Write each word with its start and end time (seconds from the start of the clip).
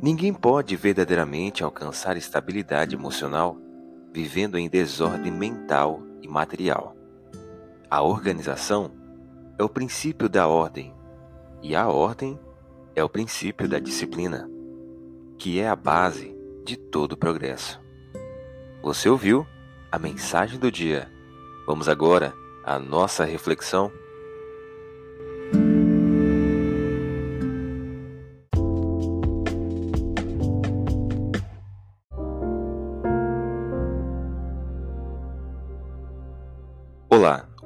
Ninguém 0.00 0.32
pode 0.32 0.76
verdadeiramente 0.76 1.64
alcançar 1.64 2.16
estabilidade 2.16 2.94
emocional 2.94 3.56
vivendo 4.12 4.56
em 4.58 4.68
desordem 4.68 5.30
mental 5.30 6.00
e 6.22 6.28
material. 6.28 6.96
A 7.90 8.02
organização 8.02 8.90
é 9.58 9.62
o 9.62 9.68
princípio 9.68 10.28
da 10.28 10.48
ordem, 10.48 10.94
e 11.62 11.76
a 11.76 11.88
ordem 11.88 12.38
é 12.94 13.04
o 13.04 13.08
princípio 13.08 13.68
da 13.68 13.78
disciplina, 13.78 14.48
que 15.38 15.60
é 15.60 15.68
a 15.68 15.76
base 15.76 16.34
de 16.64 16.76
todo 16.76 17.16
progresso. 17.16 17.80
Você 18.82 19.08
ouviu 19.08 19.46
a 19.92 19.98
mensagem 19.98 20.58
do 20.58 20.70
dia. 20.70 21.10
Vamos 21.66 21.88
agora 21.88 22.32
à 22.64 22.78
nossa 22.78 23.24
reflexão. 23.24 23.92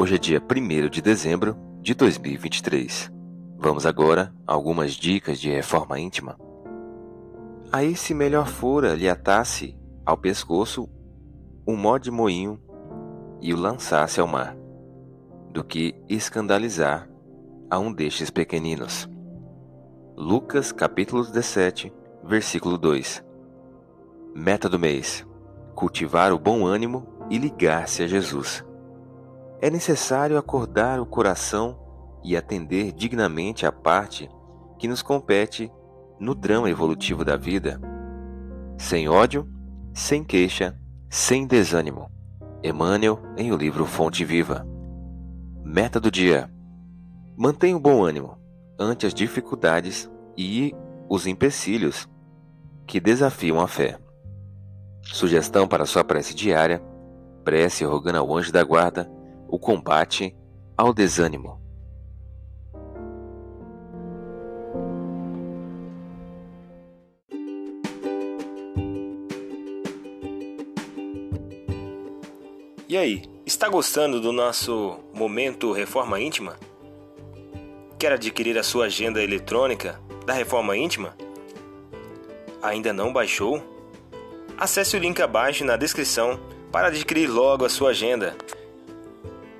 Hoje 0.00 0.14
é 0.14 0.18
dia 0.18 0.40
1 0.40 0.88
de 0.88 1.02
dezembro 1.02 1.56
de 1.82 1.92
2023. 1.92 3.12
Vamos 3.58 3.84
agora 3.84 4.32
a 4.46 4.54
algumas 4.54 4.92
dicas 4.92 5.40
de 5.40 5.50
reforma 5.50 5.98
íntima. 5.98 6.38
A 7.72 7.82
esse 7.82 8.14
melhor 8.14 8.46
fora 8.46 8.94
lhe 8.94 9.08
atasse 9.08 9.76
ao 10.06 10.16
pescoço 10.16 10.88
um 11.66 11.74
mó 11.74 11.98
de 11.98 12.12
moinho 12.12 12.60
e 13.40 13.52
o 13.52 13.56
lançasse 13.56 14.20
ao 14.20 14.28
mar, 14.28 14.56
do 15.50 15.64
que 15.64 15.96
escandalizar 16.08 17.10
a 17.68 17.76
um 17.80 17.92
destes 17.92 18.30
pequeninos. 18.30 19.08
Lucas 20.16 20.70
capítulo 20.70 21.24
17, 21.24 21.92
versículo 22.22 22.78
2. 22.78 23.24
Meta 24.32 24.68
do 24.68 24.78
mês: 24.78 25.26
cultivar 25.74 26.32
o 26.32 26.38
bom 26.38 26.64
ânimo 26.64 27.04
e 27.28 27.36
ligar-se 27.36 28.04
a 28.04 28.06
Jesus. 28.06 28.67
É 29.60 29.68
necessário 29.68 30.38
acordar 30.38 31.00
o 31.00 31.06
coração 31.06 31.76
e 32.22 32.36
atender 32.36 32.92
dignamente 32.92 33.66
à 33.66 33.72
parte 33.72 34.30
que 34.78 34.86
nos 34.86 35.02
compete 35.02 35.70
no 36.20 36.32
drama 36.32 36.70
evolutivo 36.70 37.24
da 37.24 37.36
vida. 37.36 37.80
Sem 38.76 39.08
ódio, 39.08 39.48
sem 39.92 40.22
queixa, 40.22 40.78
sem 41.10 41.44
desânimo. 41.44 42.08
Emmanuel 42.62 43.20
em 43.36 43.50
o 43.50 43.56
livro 43.56 43.84
Fonte 43.84 44.24
Viva. 44.24 44.64
Meta 45.64 45.98
do 45.98 46.10
dia: 46.10 46.48
mantenha 47.36 47.76
o 47.76 47.80
bom 47.80 48.04
ânimo 48.04 48.38
ante 48.78 49.06
as 49.06 49.14
dificuldades 49.14 50.08
e 50.36 50.72
os 51.08 51.26
empecilhos 51.26 52.08
que 52.86 53.00
desafiam 53.00 53.60
a 53.60 53.66
fé. 53.66 53.98
Sugestão 55.02 55.66
para 55.66 55.84
sua 55.84 56.04
prece 56.04 56.32
diária: 56.32 56.80
prece 57.42 57.84
rogando 57.84 58.18
ao 58.18 58.36
anjo 58.36 58.52
da 58.52 58.62
guarda 58.62 59.17
o 59.48 59.58
combate 59.58 60.36
ao 60.76 60.92
desânimo. 60.92 61.58
E 72.88 72.96
aí, 72.96 73.22
está 73.44 73.68
gostando 73.68 74.18
do 74.18 74.32
nosso 74.32 74.98
momento 75.12 75.72
Reforma 75.72 76.20
Íntima? 76.20 76.56
Quer 77.98 78.12
adquirir 78.12 78.56
a 78.56 78.62
sua 78.62 78.86
agenda 78.86 79.22
eletrônica 79.22 80.00
da 80.24 80.32
Reforma 80.32 80.76
Íntima? 80.76 81.14
Ainda 82.62 82.92
não 82.92 83.12
baixou? 83.12 83.62
Acesse 84.56 84.96
o 84.96 84.98
link 84.98 85.20
abaixo 85.20 85.64
na 85.64 85.76
descrição 85.76 86.40
para 86.72 86.88
adquirir 86.88 87.26
logo 87.26 87.64
a 87.64 87.68
sua 87.68 87.90
agenda 87.90 88.34